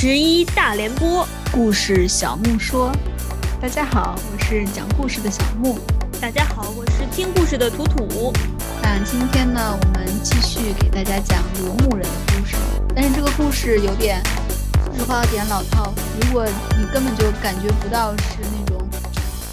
[0.00, 2.90] 十一大联播，故事小木说
[3.60, 5.78] ：“大家好，我是讲故事的小木。
[6.18, 8.32] 大家好，我是听故事的图图。
[8.82, 12.56] 那今天呢，我们继续给大家讲罗牧人的故事。
[12.96, 14.22] 但是这个故事有点，
[14.86, 15.92] 说实话有点老套。
[16.22, 16.46] 如果
[16.78, 18.88] 你根本就感觉不到是那种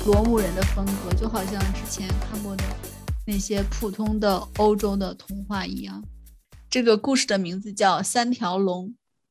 [0.05, 2.63] 罗牧人的风格，就好像之前看过的
[3.25, 6.01] 那些普通的欧洲的童话一样。
[6.69, 8.85] 这个故事的名字叫《三条龙》。”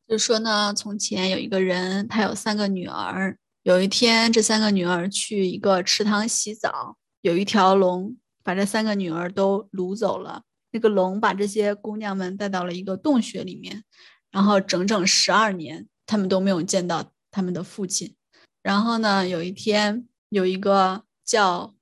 [0.08, 3.36] 就说呢，从前有一个人，他有三个女儿。
[3.64, 10.42] 有一天，这三个女儿去一个池塘洗澡，有一条龙把这三个女儿都掳走了。
[10.70, 13.82] 那个龙把这些姑娘们带到了一个洞穴里面，
[14.30, 18.14] 然后整整十二年，他们都没有见到他们的父亲。
[18.62, 21.74] 然后呢，有一天，有一个叫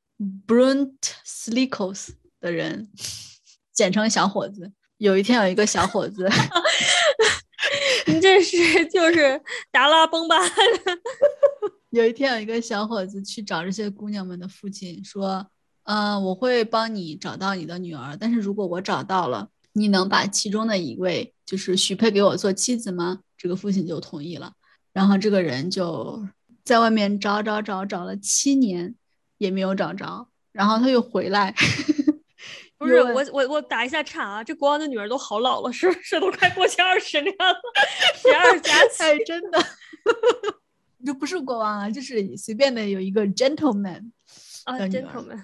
[0.47, 0.95] Brunt
[1.27, 2.89] Slickos 的人，
[3.75, 4.73] 简称小伙子。
[4.97, 6.27] 有一天，有一个小伙子。
[8.07, 10.37] 你这是就是达拉崩吧？
[11.91, 15.47] 有一天，有一个小伙子去找这些姑娘们的父亲，说
[15.85, 24.53] ：“嗯，我会帮你找到你的女儿，但是如果我找到了，你能把其中的一位就是许配给我做妻子吗？”这个父亲就同意了。
[24.93, 26.27] 然后这个人就
[26.65, 28.95] 在外面找找找，找了七年
[29.39, 31.55] 也没有找着，然后他又回来。
[32.85, 34.45] 不是我我我打一下岔啊！
[34.45, 37.55] 这国王的女儿都好老了，是不是都快过去二十年了？
[38.15, 39.59] 十二加七，真的，
[41.05, 44.11] 就不是国王啊，就是随便的有一个 gentleman
[44.65, 45.43] 啊，gentleman。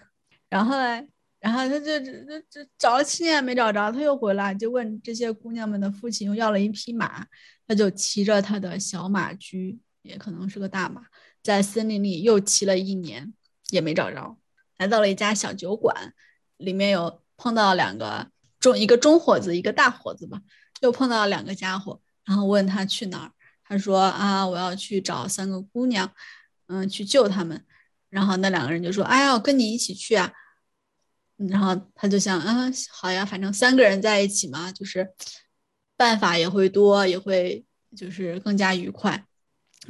[0.51, 1.03] 然后呢，
[1.39, 7.27] 然后他就就就找了七年没找着，他又回来就问这些姑娘们的父亲，又要了一匹马，
[7.67, 11.03] 他就骑着他的小马驹，也可能是个大马，
[11.43, 13.33] 在森林里又骑了一年
[13.71, 14.37] 也没找着，
[14.77, 16.13] 来到了一家小酒馆，
[16.59, 17.23] 里面有。
[17.41, 20.39] 碰到两个中一个中伙子，一个大伙子吧，
[20.83, 23.33] 又碰到两个家伙，然后问他去哪儿，
[23.65, 26.13] 他说啊，我要去找三个姑娘，
[26.67, 27.65] 嗯，去救他们。
[28.11, 30.31] 然后那两个人就说，哎呀，我跟你一起去啊。
[31.49, 35.09] 然后他就想，嗯，好呀，反正三个人在一起嘛，就是
[35.97, 37.65] 办法也会多，也会
[37.97, 39.25] 就是更加愉快。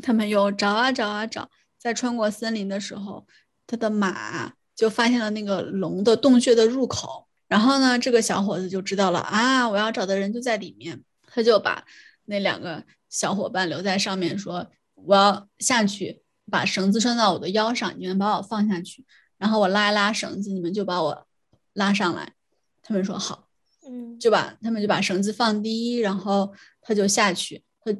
[0.00, 3.26] 他们又找啊找啊找，在穿过森林的时候，
[3.66, 7.26] 他的马就发现了那个龙的洞穴的入口。
[7.50, 11.02] 然后呢，这个小伙子就知道了啊，我要找的人就在里面。
[11.32, 11.84] 他就把
[12.26, 19.04] 那两个小伙伴留在上面，说我要下去把绳子拴到我的腰上，你们把我放下去，
[19.36, 21.26] 然后我拉一拉绳子，你们就把我
[21.72, 22.34] 拉上来。
[22.82, 23.48] 他们说好，
[23.84, 27.92] 嗯，就把他们就把绳子放低，然后他就下去，他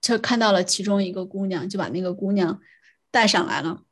[0.00, 2.60] 他看到了其中一个姑娘，就把那个姑娘
[3.10, 3.82] 带上来了。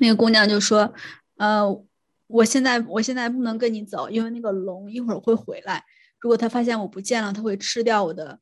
[0.00, 0.92] 那个姑娘就说，
[1.36, 1.84] 呃。
[2.28, 5.84] 我现在我现在不能跟你走，因为那个龙一会儿会回来。
[6.20, 8.40] 如果他发现我不见了，他会吃掉我的，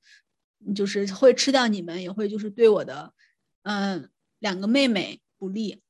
[0.75, 3.13] 就是会吃掉你们，也会就是对我的，
[3.63, 5.83] 嗯，两个妹妹不利。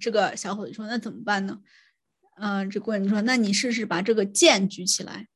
[0.00, 1.60] 这个小伙子说：“那怎么办呢？”
[2.40, 5.28] 嗯，这姑娘说：“那你试试把这个剑举起来。”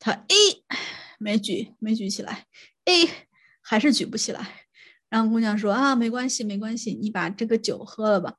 [0.00, 0.34] 他哎，
[1.18, 2.46] 没举，没举起来，
[2.84, 3.28] 哎，
[3.60, 4.66] 还是举不起来。
[5.10, 8.36] 然后姑娘说：“啊，没关系，没关系，你把这个酒喝了吧。”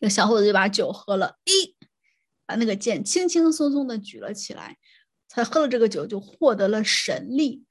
[0.00, 1.75] 那小伙子就把酒喝了，哎。
[2.46, 4.78] 把那个剑轻轻松松的举了起来，
[5.28, 7.64] 他喝了这个酒就获得了神力，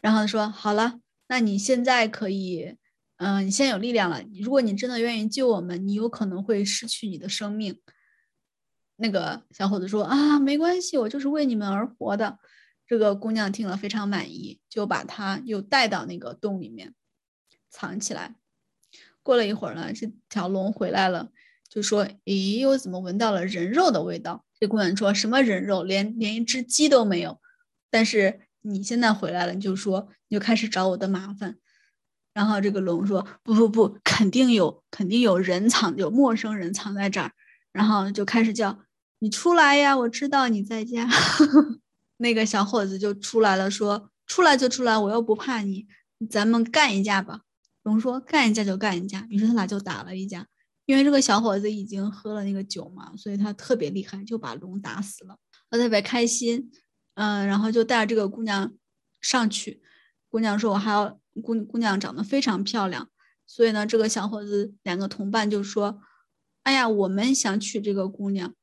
[0.00, 2.76] 然后说：“好了，那你现在可以，
[3.16, 4.22] 嗯，你现在有力量了。
[4.42, 7.80] 如果你真的愿意救我们，你有可能会失去你的生命。”
[8.96, 12.38] 那个小伙子说：“啊，没关系，我就是为你们而活的。”
[12.86, 16.94] 这个姑娘听了非常满意，就把他又带到那个洞里面
[17.70, 18.36] 藏起来。
[19.22, 21.30] 过了一会儿呢，这条龙回来了。
[21.74, 27.40] 就说：“咦，我怎么闻到了人肉的味道？”这姑娘说什么人肉，连连一只鸡都没有。
[27.90, 31.56] 但是你现在回来了，你就说你就开始找我的麻烦。
[32.32, 37.32] 然后这个龙说：“不不不，肯定有，肯定有人藏，有陌生人藏在这儿。”
[37.72, 38.78] 然后就开始叫
[39.18, 41.08] ：“你出来呀，我知道你在家。
[42.18, 45.86] ”那个小伙子就出来了，说：“出来就出来，我又不怕你，
[46.30, 47.40] 咱们干一架吧。”
[47.82, 50.46] 龙说：“干一架就干一架。”于是他俩就打了一架。
[50.86, 55.36] 因为这个小伙子已经喝了那个酒嘛，所以他特别厉害，就把龙打死了。
[55.70, 56.70] 他特别开心，
[57.14, 58.72] 嗯，然后就带着这个姑娘
[59.20, 59.82] 上去。
[60.28, 63.08] 姑娘说：“我还要姑姑娘长得非常漂亮。”
[63.46, 66.00] 所以呢，这个小伙子两个同伴就说
[66.64, 68.54] ：“哎呀，我们想娶这个姑娘。”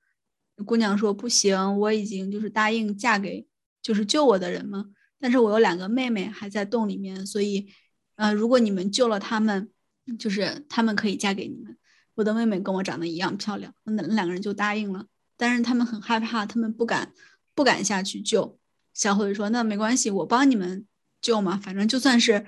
[0.65, 3.47] 姑娘说：“不行，我已经就是答应嫁给
[3.81, 4.85] 就是救我的人嘛。
[5.19, 7.67] 但是我有两个妹妹还在洞里面，所以，
[8.15, 9.71] 呃，如果你们救了他们，
[10.19, 11.77] 就是他们可以嫁给你们。”
[12.15, 15.05] 我的妹妹跟我长得一样漂亮，那两个人就答应了。
[15.37, 17.13] 但是他们很害怕，他们不敢
[17.55, 18.59] 不敢下去救。
[18.93, 20.85] 小伙子说：“那没关系，我帮你们
[21.21, 22.45] 救嘛，反正就算是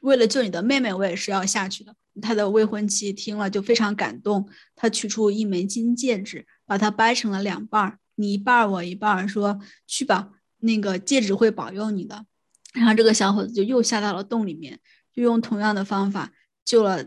[0.00, 1.94] 为了救你的妹妹，我也是要下去的。
[2.20, 12.24] 他的未婚妻听了就非常感动，他取出一枚金戒指，把它掰成了两半儿，你一半儿我一半儿，说去吧，那个戒指会保佑你的。
[12.72, 14.80] 然后这个小伙子就又下到了洞里面，
[15.14, 16.32] 就用同样的方法
[16.64, 17.04] 救了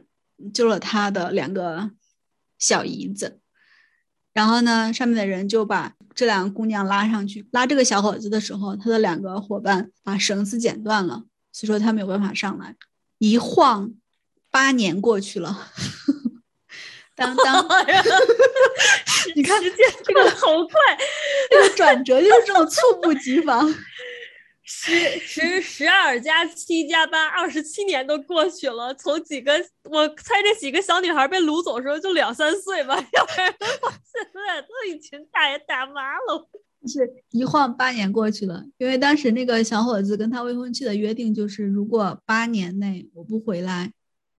[0.53, 1.91] 救了他的两个
[2.57, 3.39] 小姨子。
[4.33, 12.75] 然后呢，上面的人就把这两个姑娘拉上去，拉这个小伙子的时候，他的两个伙伴把绳子剪断了，所以说他没有办法上来。
[13.17, 13.93] 一晃，
[14.49, 15.67] 八年过去了。
[17.13, 17.67] 当当，
[19.35, 20.73] 你看时间这个好快，
[21.51, 23.69] 这个转折就是这种猝不及防。
[24.63, 28.94] 十十十二加七加八，二十七年都过去了。
[28.94, 29.54] 从几个，
[29.84, 36.50] 我猜这几个小女孩被掳走的时候就两三岁吧， 要不然现在都一群大爷大妈了。
[36.88, 43.92] 是一晃八年过去了，因为当时那个小伙子跟他未婚妻的约定就是，如果八年内我不回来，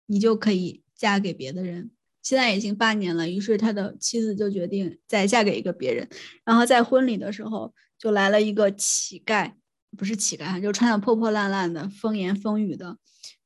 [0.06, 1.92] 你就可以嫁给别的人。
[2.24, 6.08] 现在已经八年了，于是他的妻子就决定再嫁给一个别人。
[6.46, 9.54] 然后在婚礼的时候，就来了一个乞丐。
[9.98, 12.98] 不是乞丐，就穿的破破烂烂的，风言风语的。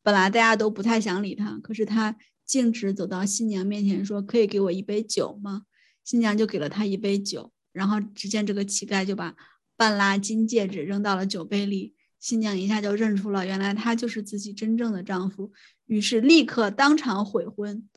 [0.01, 2.15] 本来大家都不太想理他，可是他
[2.45, 5.63] 径直走到新娘面前说：“可以给我一杯酒吗？”
[6.05, 7.51] 新娘就给了他一杯酒。
[7.71, 9.35] 然后只见这个乞丐就把
[9.75, 15.51] 半拉金戒指扔到了酒杯里，新娘一下就认出了，原来他就是自己真正的丈夫。
[15.85, 17.89] 于是立刻当场悔婚。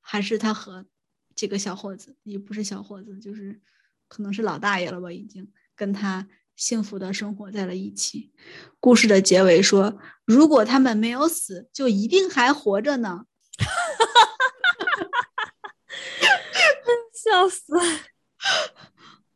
[0.00, 0.86] 还是他和
[1.34, 3.60] 这个小伙子，也不是小伙子，就是
[4.06, 6.28] 可能是老大爷了吧，已经跟他。
[6.56, 8.32] 幸福的生活在了一起。
[8.80, 13.24] 故事的结尾说：“如果他们没有死，就一定还活着呢。
[17.14, 17.72] ”笑死！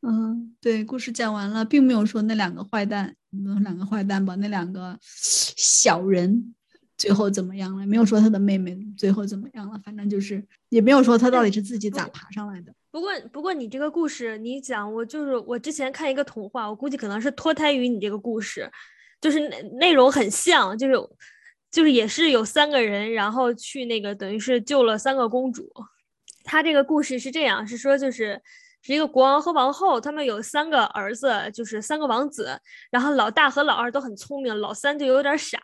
[0.03, 6.55] 嗯，对，故事讲完了，并没有说那两个坏蛋，那两个坏蛋吧，那两个小人。
[7.01, 7.87] 最后怎么样了？
[7.87, 12.71] 没有说他的妹妹最后怎么样了，反正就是也没有说他到底是自己咋爬上来的。
[12.91, 18.71] 不过，不过你这个故事你讲，我就是我之前看一个童话，我估计可能是脱胎于你这个故事，
[19.19, 20.95] 就是内内容很像，就是
[21.71, 25.73] 就是也是有三个人，然后去那个等于是救了三个公主。
[26.45, 28.39] 他这个故事是这样，是说就是
[28.83, 32.61] 是一个国王和王后，他们有三个儿子，就是三个王子，
[32.91, 35.59] 然后老大和老二都很聪明，老三就有点傻。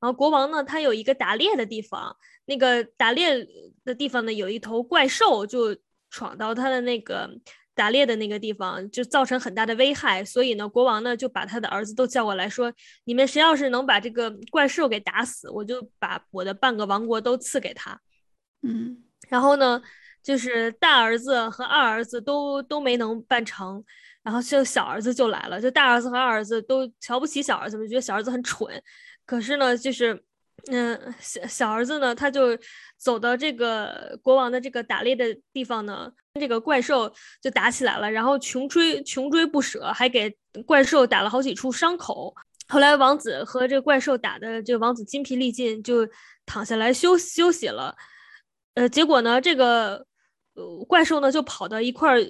[0.00, 2.16] 然后国王呢，他有一个打猎的地方，
[2.46, 3.46] 那个打猎
[3.84, 5.76] 的地方呢，有一头怪兽就
[6.10, 7.28] 闯到他的那个
[7.74, 10.24] 打猎的那个地方，就造成很大的危害。
[10.24, 12.72] 所以呢，国王呢就把他的儿子都叫过来说
[13.04, 18.00] ：“你们谁要是能把这个怪兽给打死，我就把我的半个王国都赐给他。”
[18.62, 19.82] 嗯，然后呢，
[20.22, 23.84] 就是大儿子和二儿子都都没能办成，
[24.22, 28.82] 然后就小儿子就来了，就大儿子和二儿子都瞧不起小儿子们，觉得小儿子很蠢。
[29.26, 30.22] 可是呢，就是，
[30.70, 32.56] 嗯，小小儿子呢，他就
[32.96, 37.12] 走到这个国王的这个打猎的地方呢，跟这个怪兽
[37.42, 40.34] 就打起来了，然后穷追穷追不舍，还给
[40.64, 42.34] 怪兽打了好几处伤口。
[42.68, 46.08] 后来王子和这个怪兽打的，这王子筋疲力尽，就
[46.44, 47.94] 躺下来休休息了。
[48.74, 50.06] 呃，结果呢，这个
[50.54, 52.20] 呃怪兽呢就跑到一块儿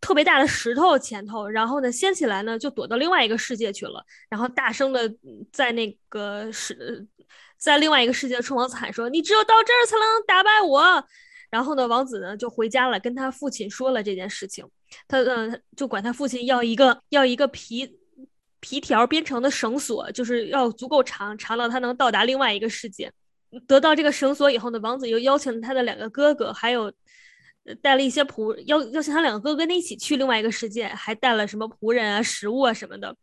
[0.00, 4.04] 特别大的石头前头，然后呢，掀起来呢，就躲到另外一个世界去了。
[4.28, 5.12] 然后大声的
[5.52, 7.04] 在那个世，
[7.56, 11.04] 在另外一个世界冲王子喊说：“你只有到这儿才能打败我。”
[11.50, 14.64] 然后呢，王子呢就回家了，跟他父亲说了这件事情。
[15.08, 17.98] 他嗯，就管他父亲要一个要一个皮
[18.60, 23.12] 皮条编成的绳索，就是要足够长，长到他能到达另外一个世界。
[23.66, 26.92] 得到这个绳索以后呢，王子又邀请他的两个哥哥，还有。
[27.76, 33.14] 带了一些仆，邀邀请他两个哥哥跟他一起去另外一个世界，还带了什么仆人啊、食物啊什么的。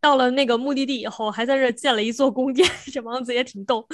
[0.00, 2.68] 到了那个目的地以后，还在这建了一座宫殿。
[2.92, 3.86] 这王子也挺逗。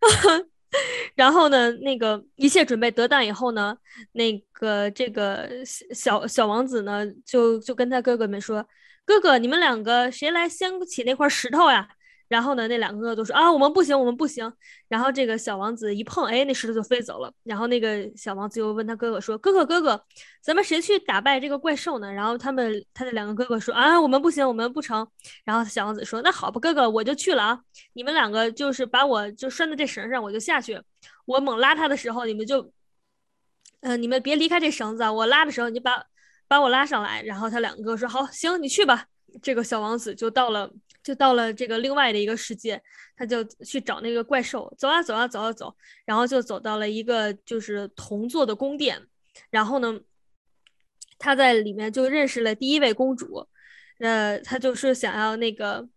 [1.14, 3.76] 然后呢，那个一切准备得当以后呢，
[4.12, 5.48] 那个这个
[5.92, 8.64] 小小王子呢，就就跟他哥哥们说
[9.04, 11.88] ：“哥哥，你们两个谁来掀起那块石头呀？”
[12.30, 14.50] 然后呢，那两个哥哥都说啊，我们不行，我们不行。
[14.86, 17.32] 然后这个小王子一碰，哎，那石头就飞走了。
[17.42, 20.00] 然后那个小王子又问他哥哥说：“哥哥，哥哥，
[20.40, 25.04] 咱们谁去打败这个怪兽呢？”然后他们他的两个哥哥说：“啊，我们不行，我们不成。”
[25.44, 27.60] 然后小王子说：“那好吧，哥哥，我就去了啊。
[27.94, 30.80] 你们两个就是把我就拴在这绳上，我就下去。
[31.26, 32.72] 我猛拉他的时候，你们就，
[33.80, 35.12] 嗯，你们别离开这绳子啊。
[35.12, 36.04] 我拉的时候，你把
[36.46, 39.06] 把我拉上来。”然后他两个哥哥说：“好，行，你去吧。”
[39.42, 40.70] 这个小王子就到了。
[41.02, 42.80] 就到了这个另外的一个世界，
[43.16, 49.00] 他就去找那个怪兽，走啊走啊走啊走，然后就走到了一个就是铜做的宫殿，
[49.50, 49.98] 然后呢，
[51.18, 53.46] 他在里面就认识了第一位公主，
[53.98, 55.88] 呃，他就是想要那个，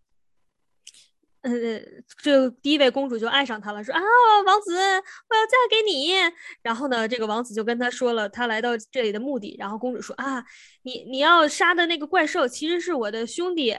[1.42, 1.52] 呃，
[2.22, 4.02] 这第一位公主就爱上他了，说啊，
[4.46, 6.14] 王子，我要嫁给你。
[6.62, 9.56] 然后呢，这个王子就跟他说了他来到这里的目的。
[9.60, 10.44] 然后公主说啊，
[10.84, 13.76] 你你要杀的那个怪兽其实是我的兄弟。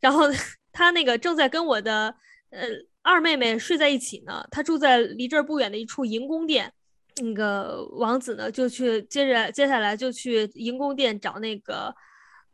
[0.00, 0.24] 然后
[0.72, 2.14] 他那个正在跟我的
[2.50, 2.66] 呃
[3.02, 6.72] 二妹妹睡在一起呢，他住在离这儿不远的一处银宫殿。
[7.16, 11.94] 那个王子呢，就去接着接下来就去银宫殿找那个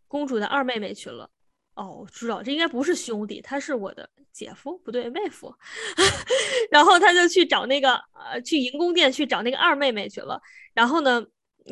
[0.08, 1.30] 公主的二妹妹去了。
[1.74, 5.54] 哦，我知道这应该不是兄弟，他是我的姐夫，不对，妹夫。
[6.72, 10.40] 然后他就去找那个呃，去银宫殿去找那个二妹妹去了。
[10.72, 11.22] 然后呢，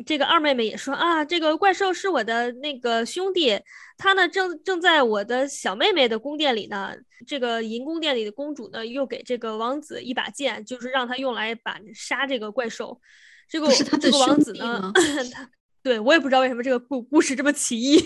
[0.05, 3.59] 这个二妹妹也说啊，这个怪兽是我的那个兄弟，
[3.97, 6.93] 他呢正正在我的小妹妹的宫殿里呢。
[7.25, 12.99] 这个银宫殿里的公主呢，又给这个王子一把剑，就是让他用来把杀这个怪兽。
[13.47, 13.67] 这个
[13.99, 14.91] 这个王子呢，
[15.31, 15.49] 他。
[15.81, 18.03] 对我也不知道为什么这个故故事这么奇异，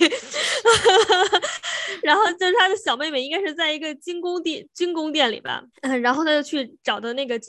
[2.03, 5.63] 然后就是他的小妹妹应该是在一个金宫殿金宫殿里吧，
[6.01, 7.39] 然后他就去找的那个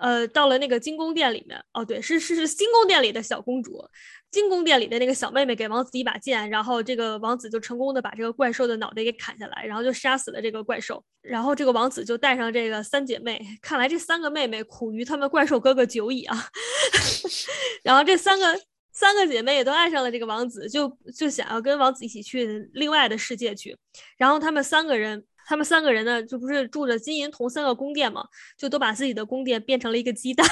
[0.00, 3.82] 呃到了那个金宫殿里面哦对是是是金宫殿里的小公主，
[4.30, 16.36] 金宫殿里的那个小妹妹给王子一把剑，然后这个王子就成功的把这个怪兽的脑袋给砍下来，然后就杀死了这个怪兽，然后这个王子就带上这个三姐妹，看来这三个妹妹苦于他们怪兽哥哥久矣啊，
[17.82, 18.60] 然后这三个。
[18.92, 23.74] 三个姐妹也都爱上了这个王子，就就想要跟王子一起去另外的世界去。
[24.18, 28.24] 然后他们三个人，他们三个人呢，就不是住着金银铜三个宫殿嘛，
[28.56, 30.46] 就都把自己的宫殿变成了一个鸡蛋，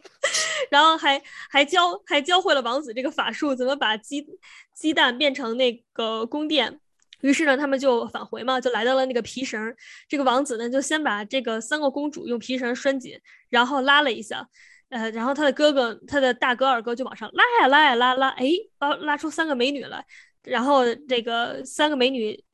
[0.68, 4.26] 然后还还教还教会了王子这个法术，怎么把鸡
[4.74, 6.78] 鸡蛋变成那个宫殿。
[7.22, 9.74] 于是呢，他们就返回嘛，就来到了那个皮绳。
[10.06, 14.46] 这个王子呢，就先把这个三个公主用皮绳拴紧，然后拉了一下。
[14.90, 18.50] 呃，然后他的哥哥，他的大哥、二哥就往上拉呀拉呀拉拉，哎，
[18.80, 20.04] 拉拉出三个美女来。
[20.42, 22.44] 然后这个三个美女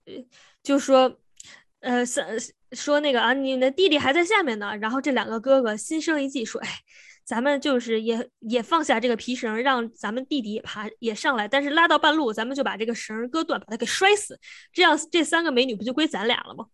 [0.63, 1.19] 就说，
[1.83, 2.27] 呃，三
[2.73, 4.77] 说那个啊，你的弟弟还在下面呢。
[4.77, 6.69] 然后这两个哥哥心生一计，说，哎，
[7.25, 11.47] 咱们就是也也放下这个皮绳，让咱们弟弟也爬也上来。
[11.47, 14.39] 但是拉到半路，咱们就把这个绳割断，把他给摔死。
[14.73, 16.67] 这样这三个美女不就归咱俩了吗？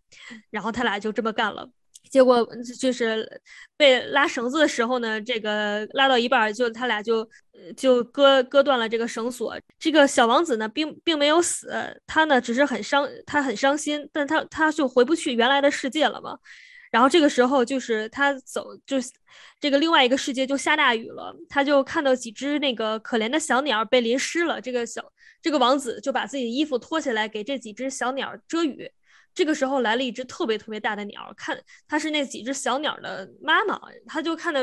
[0.51, 1.71] 然后他俩就这么干了。
[2.11, 2.47] 结果
[2.81, 3.29] 就是
[3.77, 7.29] 被拉绳子的时候呢，这个拉到一半，就他俩就
[7.77, 9.55] 就割割断了这个绳索。
[9.79, 11.71] 这个小王子呢，并并没有死，
[12.07, 16.39] 他呢只是很伤，他很伤心，但他他就回不去原来的世界了嘛。
[16.91, 18.97] 然后这个时候就是他走，就
[19.61, 24.59] 这个另外一个世界就下大雨了，他就看到几只那个可怜的小鸟被淋湿了。
[24.59, 25.05] 这个小
[25.43, 28.91] 这个王子就把自己的衣服脱下来给这几只小鸟遮雨。
[29.39, 34.61] 这个时候来了一只特别特别大的鸟，看它是那几只小鸟的妈妈，他就看到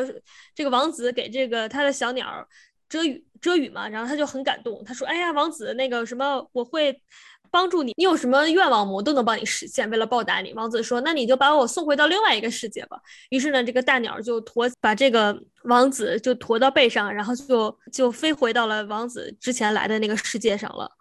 [0.53, 2.45] 这个王子给这个他的小鸟
[2.89, 7.01] 遮雨遮雨嘛，然后他就很感动，他说：“哎呀，王子，那个什么，我会
[7.49, 8.91] 帮助你，你有什么愿望？
[8.91, 9.89] 我都能帮你实现。
[9.89, 12.99] 为了报答你。”王子说：“那你就把我送回到另外一个世界吧。”
[13.31, 20.91] 于是呢，这个大鸟就驮把这个王子就驮到背上，然后就就飞回到了王子之前来的那个世界上了。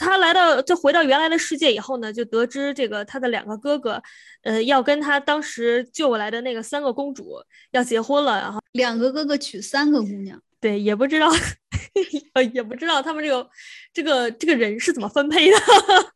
[0.00, 4.02] 他来到，就回到原来的世界以后呢，就得知这个他的两个哥哥，
[4.42, 7.36] 呃，要跟他当时救过来的那个三个公主
[7.72, 11.28] 要结婚了，然后两个哥哥娶三个姑娘，对，也不知道。
[12.34, 13.48] 呃，也不知道他们这个
[13.92, 15.56] 这个这个人是怎么分配的。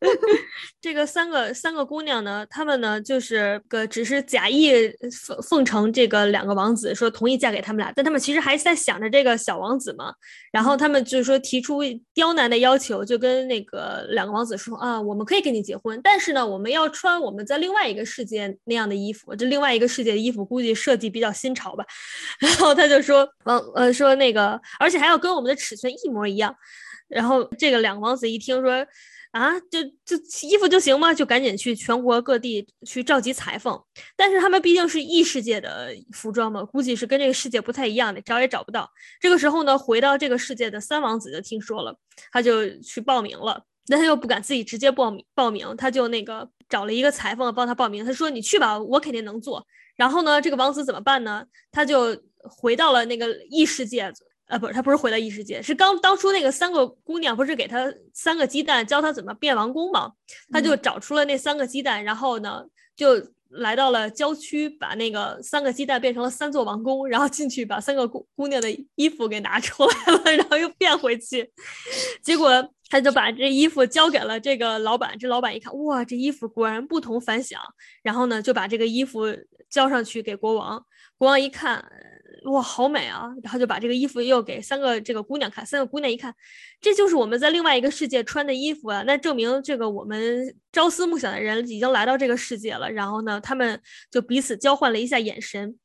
[0.81, 4.71] 这个三个三个姑娘呢，她们呢就是个只是假意
[5.25, 10.13] 奉奉承这个两个王子，说同意嫁给他们俩，但他们其实还在想着这个小王子嘛。
[10.51, 11.81] 然后他们就是说提出
[12.13, 19.35] 刁难的要求，就跟那个两个王子说啊，我们可以跟你结婚，但是呢，我们要穿我们在另外一个世界那样的衣服。
[19.35, 21.83] 这另外一个世界的衣服估计设计比较新潮吧。
[22.39, 25.55] 然后他就说，王呃说那个，而且还要跟我们我的。
[25.65, 26.55] 尺寸一模一样，
[27.07, 28.85] 然后这个两个王子一听说，
[29.31, 30.15] 啊，就就
[30.47, 31.13] 衣服就行吗？
[31.13, 33.81] 就赶紧去全国各地去召集裁缝。
[34.15, 38.87] 但是他们毕竟是异世界的服装嘛，估计是跟这个世界不太一样的，找也找不到。
[39.19, 41.97] 这个时候呢，回到这个世界的三王子就听说了，
[42.31, 43.63] 他就去报名了。
[43.87, 48.03] 但他又不敢自己直接报名报名，他就那个找了一个裁缝帮他报名。
[48.05, 51.45] 他说：“你去吧，我肯定能做。”然后呢，这个王子怎么办呢？
[51.71, 54.11] 他就回到了那个异世界。
[54.47, 60.11] 呃，不是，他不是回到异世界，是刚当初那个三个姑娘不是给他三个鸡蛋，教他怎么变王宫吗？
[60.51, 62.63] 他就找出了那三个鸡蛋，然后呢，
[62.95, 63.15] 就
[63.49, 71.51] 来到了郊区，把那个三个鸡蛋变成了三座王宫，然后进去把三个姑姑娘的衣服给拿出来了， 然后又变回去，
[72.21, 72.51] 结果
[72.89, 77.59] 他就把这衣服交给了这个老板，这老板一看，哇，这衣服果然不同凡响，
[78.03, 79.25] 然后呢，就把这个衣服
[79.71, 80.85] 交上去给国王，
[81.17, 81.83] 国王一看。
[82.43, 83.23] 哇，好美啊！
[83.41, 86.33] 然后就把这个衣服又给三个这个姑娘看，三个姑娘一看，
[86.79, 92.91] 这就是我们在另外一个世界穿的衣服啊，那证明这个我们朝思暮想的人已经来到这个世界了。
[92.91, 95.75] 然后呢，他们就彼此交换了一下眼神，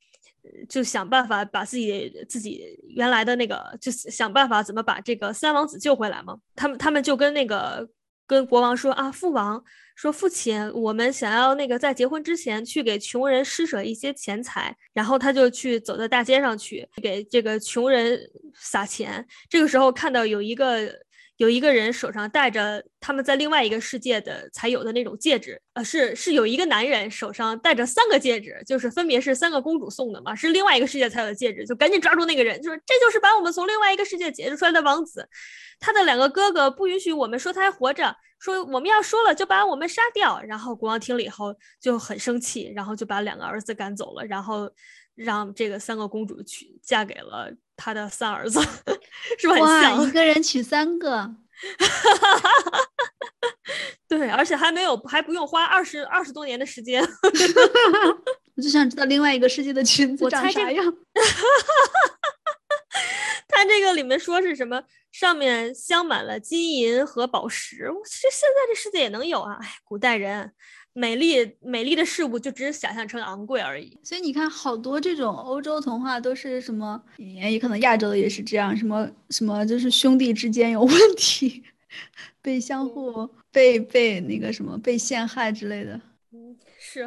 [0.69, 6.37] 就想办法把自己自己原来的那个，就想办法怎么把这个三王子救回来嘛。
[6.55, 7.89] 他们他们就跟那个。
[8.27, 9.61] 跟国王说啊，父王
[10.01, 18.19] 说，父亲，我们想要那个在结婚之前去给穷人施舍一些钱财，然后他就去走到大街上去给这个穷人
[18.55, 19.23] 撒钱。
[19.51, 20.91] 这个时候看到有一个
[21.41, 35.27] 有一个人手上戴着他们在另外一个世界的才有的那种戒指，呃，是是有一个男人手上戴着三个戒指，就是分别是三个公主送的嘛，是另外一个世界才有的戒指，就赶紧抓住那个人，就说这就是把我们从另外一个世界解救出来的王子。
[35.79, 40.39] 他的两个哥哥不允许我们说他还活着，说我们要说了就把我们杀掉。
[40.43, 44.71] 然后国王听了以后就很生气，然后就把两个儿子赶走了，然后
[45.15, 48.61] 让这个三个公主去嫁给了他的三儿子，
[49.39, 49.55] 是吧？
[49.59, 51.31] 哇，一个人娶三个，
[54.09, 57.03] 对，而且还没有还不用花二十二十多年的时间。
[58.57, 60.97] 我就想知道另外一个世界的裙子长啥样。
[63.49, 64.83] 它这个里面说是什么？
[65.13, 67.91] 上面镶满了金银和宝石。
[68.05, 69.59] 这现在这世界也能有啊？
[69.61, 70.53] 哎，古代人
[70.93, 73.99] 美丽美丽的事物就只是想象成昂贵而已。
[74.03, 77.01] 所以你看，好多这种欧洲童话都是什么？
[77.17, 81.63] 也可能亚洲的也是这样，什么什么就是兄弟之间有问题，
[82.43, 86.01] 被相互被被那个什么被陷害之类的。
[86.33, 87.07] 嗯，是。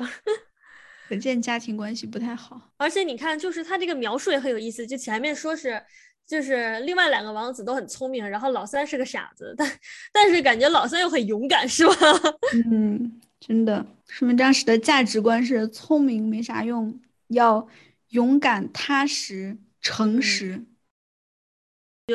[1.10, 2.72] 可见家庭关系不太好。
[2.78, 5.82] 而且你看，就是他这个描述也很有意思，就前面说是。
[6.26, 9.70] 就是另外两个王子都很聪明，然后老三是个傻子，但
[10.14, 11.94] 但是感觉老三又很勇敢，是吧？
[12.72, 16.98] 嗯，真的，说明当时的价值观是聪明没啥用，
[17.28, 17.68] 要
[18.10, 20.64] 勇敢、踏实、诚实。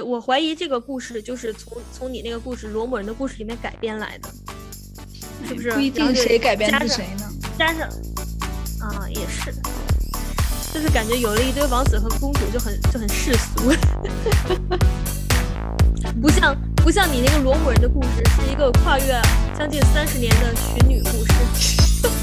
[0.04, 4.30] 我怀疑这个故事就是从从你那个故事《罗某人的故事》里面改编来的，
[5.47, 5.70] 是不是？
[5.73, 7.30] 不一定谁改编是谁呢？
[7.58, 7.86] 加上
[8.80, 9.52] 啊，也是。
[10.73, 13.64] 就是感觉有了一堆王子和公主就很就很世俗，
[16.23, 19.21] 不像不像你那个罗姆人的故事是一个跨越
[19.56, 22.08] 将近三十年的寻女故事。